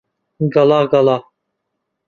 [0.53, 1.17] گەڵا گەڵا